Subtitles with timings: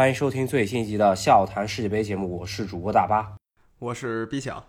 [0.00, 3.36] 欢迎收听最新一集的笑谈世界杯节目，我是主播大巴，
[3.78, 4.64] 我是 B 强。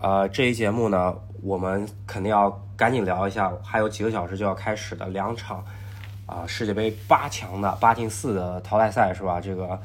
[0.00, 5.62] 呃，这一节目呢，我们肯定要赶紧聊一下，还有几个小时就要开始的两场
[6.24, 9.38] 啊世界杯八强的八进四的淘汰赛是吧？
[9.38, 9.78] 这个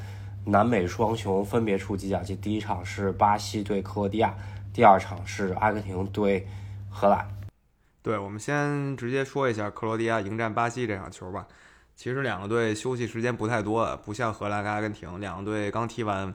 [0.46, 4.34] 南美双雄分别出机甲，这第一场是巴西对克罗地亚，
[4.72, 6.48] 第二场是阿根廷对
[6.88, 7.28] 荷兰。
[8.00, 11.46] 对，我们先直接说一下克罗地亚迎战巴西这场球吧。
[11.96, 16.32] 其实两个队休息时间不太多，不像荷兰跟阿根廷，两个队刚踢完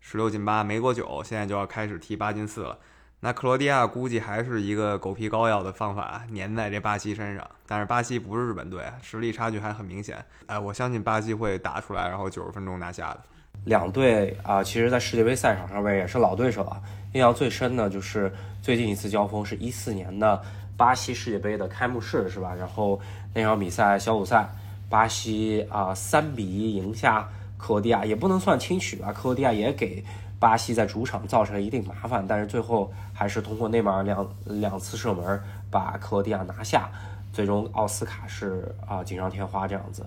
[0.00, 2.78] 十六进八没多久，现在就要开始踢八进四了。
[3.20, 10.24] 那克罗地亚估计还是一个狗皮膏药的方法粘在这巴西身上，但是巴西不是日本队，实力差距还很明显。
[10.46, 13.20] 哎，我相信巴西会打出来，然后九十分钟拿下的。
[13.66, 16.82] 两队啊，其实，在世界杯赛场上面也是老对手了。
[17.12, 20.42] 印象最深的就是最近一次交锋是一四年的
[20.78, 22.54] 巴西世界杯的开幕式，是吧？
[22.54, 22.98] 然后
[23.34, 24.48] 那场比赛小组赛。
[24.94, 29.12] 巴西啊，三比一赢下克罗地亚，也不能算轻取吧。
[29.12, 30.04] 克罗地亚也给
[30.38, 36.88] 巴西在主场造成了一定麻烦，但是最后还是通过内马尔两两次射门把克罗地亚拿下。
[37.32, 40.06] 最终奥斯卡是啊锦上添花这样子。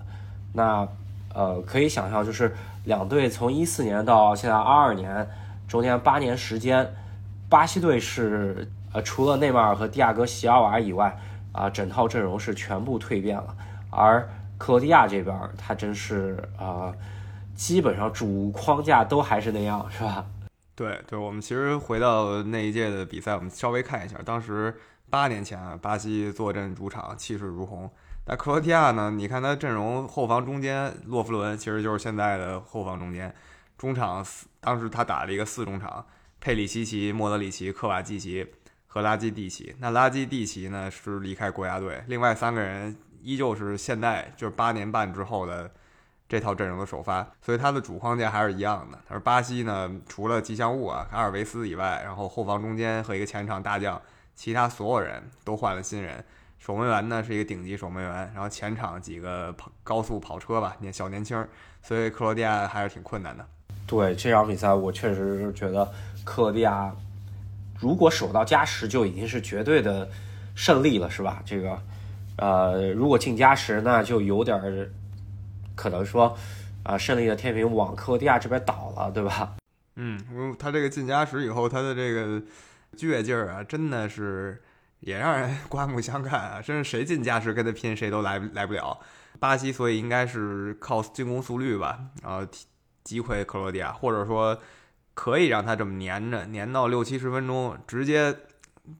[0.54, 0.88] 那
[1.34, 5.28] 呃可以想象，就是两队从一四年到现在二二年，
[5.68, 6.90] 中间八年时间，
[7.50, 11.14] 巴西队是呃除了内马尔和蒂亚戈席尔瓦以外
[11.52, 13.54] 啊，整套阵容是全部蜕变了，
[13.90, 14.26] 而。
[14.58, 16.92] 克罗地亚这边，他真是啊，
[17.54, 20.26] 基本上主框架都还是那样，是吧？
[20.74, 24.76] 对对，我们其实回到那一届的比赛，我们稍微看一下，当时
[25.08, 27.88] 八年前啊，巴西坐镇主场，气势如虹。
[28.24, 33.34] 但克罗地亚呢，你看他阵容后防中间，洛夫伦其实就是现在的后防中间，
[33.78, 34.24] 中场
[34.60, 36.04] 当时他打了一个四中场，
[36.40, 38.46] 佩里西奇、莫德里奇、科瓦季奇
[38.86, 39.74] 和拉基蒂奇。
[39.78, 42.96] 那拉基蒂奇呢是离开国家队，另外三个人。
[43.28, 45.70] 依旧是现代，就是八年半之后的
[46.26, 48.98] 这套阵容的首发，所以他的主框架还是一样的。
[49.06, 54.00] 而巴西呢，除了吉祥物啊阿尔维斯以外，然后后防中间和一个前场大将，
[54.34, 56.24] 其他所有人都换了新人。
[56.58, 61.46] 守门员呢是一个顶级守门员，然后前场几个跑高速跑车吧，年小年轻，
[61.82, 63.46] 所以克罗地亚还是挺困难的。
[63.86, 65.86] 对这场比赛，我确实是觉得
[66.24, 66.90] 克罗地亚
[67.78, 70.08] 如果守到加时就已经是绝对的
[70.54, 71.42] 胜利了，是吧？
[71.44, 71.78] 这个。
[72.38, 74.90] 呃，如果进加时，那就有点儿
[75.74, 76.36] 可能说，
[76.84, 79.56] 啊，胜利的天平往克罗地亚这边倒了，对吧？
[80.00, 82.40] 嗯，他这个进加时以后，他的这个
[82.96, 84.62] 倔劲儿啊，真的是
[85.00, 86.62] 也让人 刮目相看啊！
[86.62, 88.98] 真是谁进加时跟他拼，谁都来来不了。
[89.40, 92.46] 巴西所以应该是靠进攻速率吧，然后
[93.02, 94.56] 击溃克罗地亚，或者说
[95.14, 98.36] 可以让他这么粘着，粘到六七十分钟，直接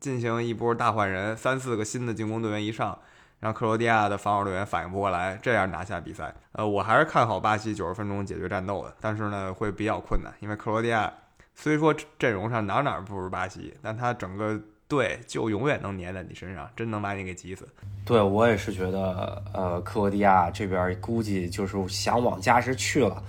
[0.00, 2.99] 进行一波大换人，三四个新的进攻队员一上。
[3.41, 6.34] 让克罗地亚的防守队员反应不过来，这样拿下比赛。
[6.53, 11.12] 呃，我还是看好巴西九十分钟解决战斗的，但是呢，会比较困难，因为克罗地亚
[11.54, 17.69] 虽说阵容上哪哪不如巴西，但他整个队就永远能粘在你身上，真能把你给急死。
[18.04, 23.22] 对我也是觉得，呃，克罗地亚这边估计就是想往加时去了，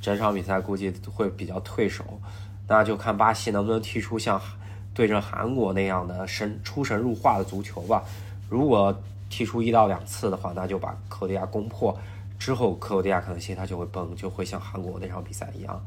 [0.00, 2.04] 整场比赛估计会比较退守，
[2.68, 4.40] 那就看巴西能不能踢出像
[4.92, 8.02] 对阵韩国那样的神出神入化的足球吧。
[8.50, 8.94] 如果
[9.34, 11.98] 踢出一到两次的话，那就把克罗地亚攻破，
[12.38, 15.84] 之后克罗地亚可能心态就会崩，就会像韩国那场比赛一样。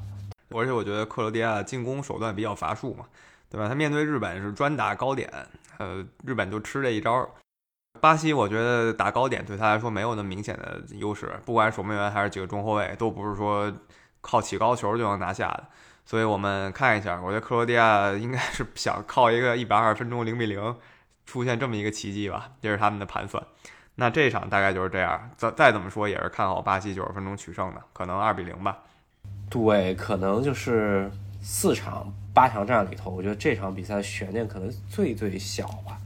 [0.50, 3.06] 而且我觉得克罗地亚进攻手段比较乏术嘛，
[3.50, 3.70] 对吧？
[3.70, 5.32] 他面对日本是专打高点，
[5.78, 7.26] 呃，日本就吃这一招。
[8.02, 13.72] 巴西我觉得打高点对他来说没有那么明显的优势，不管守门员还是几个中后卫，都不是说
[14.20, 15.64] 靠起高球就能拿下的。
[16.04, 20.76] 所以我们看一下，我觉得克罗地亚应该是想靠一个一百二十分钟零比零。
[21.28, 23.44] 出现这么一个奇迹吧，这是他们的盘算。
[23.96, 25.30] 那这场大概就是这样。
[25.38, 28.80] 再再怎么说，也是看好巴西九十分钟取胜的，可能二比零吧。
[29.50, 31.12] 对，可能就是
[31.42, 35.98] 四场八强战里头，我觉得这场比赛悬念可能最最小吧，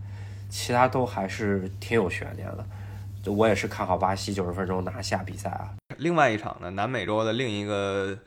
[0.50, 3.32] 其他都还是挺有悬念的。
[3.32, 5.70] 我也是看好巴西九十分钟拿下比赛啊。
[5.98, 8.18] 另外一场呢，南美洲的另一个。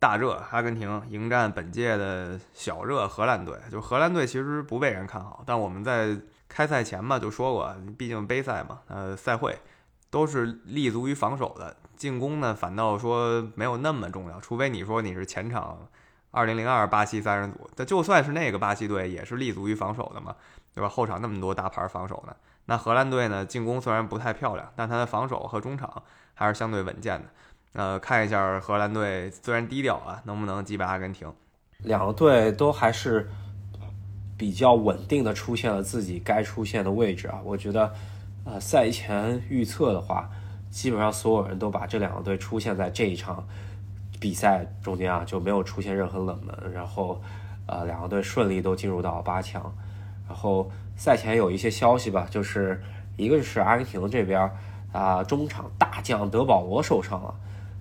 [0.00, 3.58] 大热，阿根廷迎战本届的小热荷兰队。
[3.70, 6.16] 就荷兰队其实不被人看好，但我们在
[6.48, 9.58] 开赛前嘛就说过，毕竟杯赛嘛，呃，赛会
[10.08, 14.40] 都是立足于防守的，进攻呢反倒说没有那么重要。
[14.40, 15.88] 除非你说你是前场
[16.30, 20.36] 2002巴西三人组，但就算是那个巴西队也是立足于防守的嘛，
[20.72, 20.88] 对吧？
[20.88, 22.36] 后场那么多大牌防守呢，
[22.66, 27.28] 那荷兰队呢进攻虽然不太漂亮，但他的防守和中场还是相对稳健的。
[27.72, 31.32] 呃，看一下荷兰队虽然低调啊，能不能击败阿根廷？
[31.78, 33.30] 两个队都还是
[34.36, 37.40] 比较稳定的出现了自己该出现的位置啊。
[37.44, 37.92] 我觉得，
[38.44, 40.28] 呃，赛前预测的话，
[40.70, 43.46] 基本上所有人都把这两个队出现在这一场
[44.18, 47.20] 比赛中间啊就没有出现任何冷门，然后
[47.66, 49.72] 呃两个队顺利都进入到八强。
[50.26, 52.82] 然后赛前有一些消息吧，就是
[53.16, 54.50] 一个是阿根廷这边
[54.92, 57.34] 啊中场大将德保罗受伤了，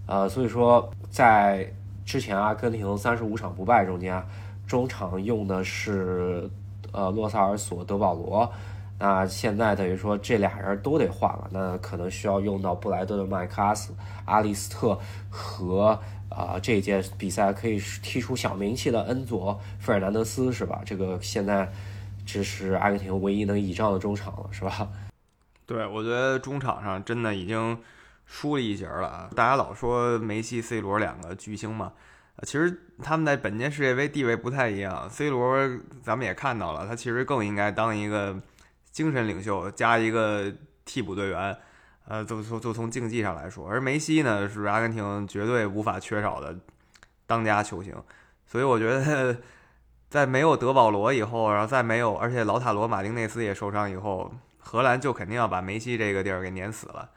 [0.08, 1.72] 呃所以说在
[2.06, 4.26] 之前阿根廷三十五场不败中间，
[4.66, 6.50] 中场用的是
[6.92, 8.52] 呃洛萨尔索、德保罗。
[9.00, 13.94] 那现在等于说这俩人都得换了，那可能需要用到布莱顿的麦克阿斯、
[14.26, 14.98] 阿里斯特
[15.30, 16.00] 和
[16.30, 20.82] 啊这届比赛可以踢出小名气的恩佐·费尔南德斯是吧？
[20.84, 21.72] 这个现在
[22.26, 24.90] 这是阿根廷唯一能倚仗的中场了是吧？
[25.68, 27.78] 对，我觉得中场上真的已经
[28.28, 29.30] 输了一截了啊！
[29.36, 31.94] 大家老说梅西、C 罗两个巨星嘛，
[32.44, 35.10] 其实他们在本届世界杯地位不太一样。
[35.10, 35.58] C 罗
[36.04, 38.40] 咱们也看到了，他其实更应该当一个。
[38.90, 40.52] 精神领袖加一个
[40.84, 41.56] 替补队员，
[42.08, 46.58] 呃，就就就从竞技上来说，而梅西呢是阿根廷绝对无法缺少的
[47.28, 47.94] 当家球星，
[48.48, 49.38] 所以我觉得
[50.10, 57.08] 在没有德保罗以后，然后再没有，而且老塔罗马丁内斯也受伤以后，荷兰就肯定要把梅西这个地儿给碾死了，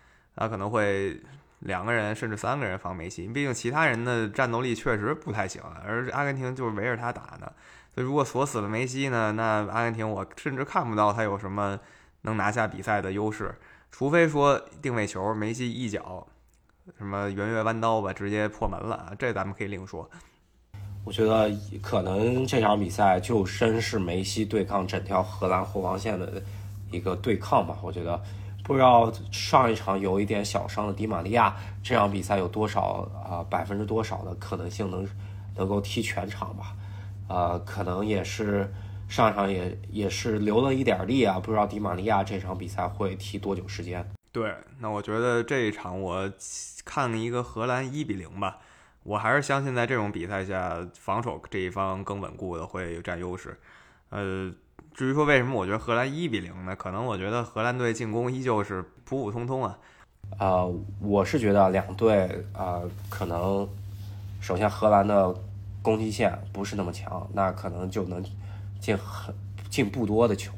[0.41, 1.21] 他可能会
[1.59, 7.53] 两个人甚至三个人防梅西，毕竟其他人的战斗力确实不太行，而阿根廷就是围着他打的。
[7.95, 9.33] 所以，如果锁死了梅西呢？
[9.33, 11.79] 那阿根廷我甚至看不到他有什么
[12.23, 13.55] 能拿下比赛的优势，
[13.91, 16.27] 除非说定位球，梅西一脚
[16.97, 20.09] 什么圆月弯刀吧，直接破门了，这咱们可以另说。
[21.05, 21.51] 我觉得
[21.83, 26.43] 可能这场比赛就真是梅西对抗整条荷兰后防线的
[26.91, 27.77] 一个对抗吧。
[27.83, 28.19] 我觉得
[28.71, 35.05] 不知道上一场有一点小伤的迪玛利亚，这场比赛有多少啊百分之多少的可能性能
[35.57, 36.77] 能够踢全场吧？
[37.27, 38.73] 呃，可能也是
[39.09, 44.09] 上场也也是留了一点力啊，不知道迪玛利亚这场比赛会踢多久时间？
[44.31, 46.33] 对，那我觉得这一场我
[46.85, 48.59] 看一个荷兰一比零吧，
[49.03, 53.59] 我还是相信在这种比赛下，防守这一方更稳固的会占优势。
[54.11, 54.53] 呃，
[55.00, 56.76] 至于说为什么我觉得荷兰一比零呢？
[56.76, 59.79] 可能我觉得荷兰队进攻依旧是普普通通啊。
[60.38, 60.70] 呃，
[61.00, 63.67] 我是觉得两队啊，可能
[64.43, 65.35] 首先荷兰的。
[65.81, 68.23] 攻击线不是那么强，那可能就能
[68.79, 69.35] 进很
[69.70, 70.52] 进不多的球，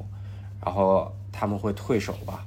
[0.60, 2.44] 然后他们会退守吧，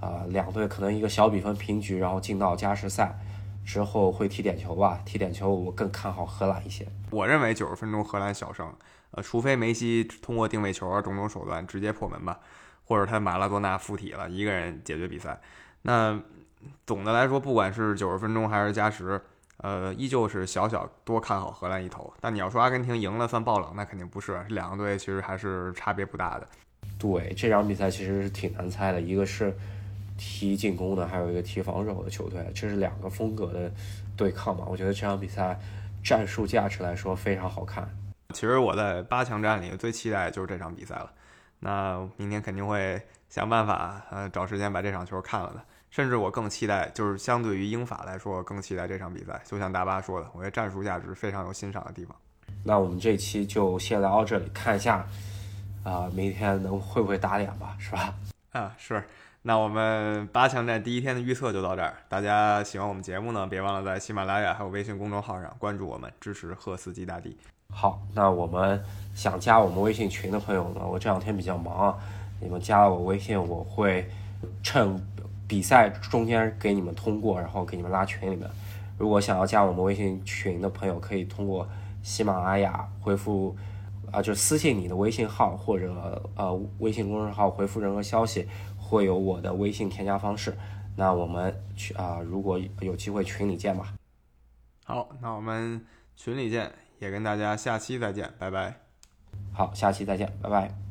[0.00, 3.18] 啊，两队可能一个小比分平局，然后进到加时赛
[3.64, 6.86] 之后会踢点球吧，踢点球我更看好荷兰一些。
[7.10, 8.72] 我认为九十分钟荷兰小胜，
[9.12, 12.40] 呃，除非梅西通过定位球啊种种手段直接破门吧，
[12.84, 15.40] 或者他马拉多纳附体了，一个人解决比赛。
[15.82, 16.20] 那
[16.86, 19.20] 总的来说，不管是九十分钟还是加时。
[19.58, 24.42] 呃，依旧是小小多看好荷兰一头，但你要说阿根廷赢了算爆冷，那肯定不是。
[24.48, 26.48] 两个队其实还是差别不大的。
[26.98, 29.56] 对，这场比赛其实是挺难猜的，一个是
[30.24, 33.72] 踢进攻的，还有一个踢防守的球队，这是两个风格的
[34.16, 34.64] 对抗嘛。
[34.68, 35.58] 我觉得这场比赛
[36.04, 37.88] 战术价值来说非常好看。
[38.32, 41.10] 其实我在八强战里最期待就是这场比赛了，
[41.58, 45.60] 那明天肯定会想办法呃找时间把这场球看了的。
[45.90, 49.42] 甚至我更期待，就是相对于英法来说，更期待这场比赛。
[49.44, 52.16] 就像大巴说的，我觉得战术价值非常有欣赏的地方。
[52.62, 55.04] 那我们这期就先聊到这里，看一下
[55.82, 58.14] 啊，明天能会不会打脸吧，是吧？
[58.52, 59.02] 啊，是。
[59.42, 61.94] 那我们八强战第一天的预测就到这儿。
[62.08, 67.36] 大家喜欢我们节目呢，别忘了在喜马拉雅还有微信公众号上关注我们，支持赫斯基大帝。
[67.68, 68.82] 好，那我们
[69.14, 71.98] 想加我们微信群的朋友呢，我这两天比较忙啊，
[72.40, 74.08] 你们加了我微信，我会
[74.62, 75.00] 趁。
[75.48, 78.48] 比赛中间给你们通过，然后给你们拉群里面。
[78.96, 81.68] 如果想要加我们微信群的朋友，可以通过
[82.02, 83.54] 喜马拉雅回复
[84.10, 85.92] 啊，就私信你的微信号或者
[86.36, 88.48] 呃微信公众号回复任何消息，
[88.92, 90.54] 会有我的微信添加方式。
[90.94, 93.94] 那我们去啊，如果有机会群里见吧。
[94.84, 95.82] 好，那我们
[96.14, 98.76] 群里见，也跟大家下期再见，拜拜。
[99.54, 100.81] 好，下期再见，拜拜。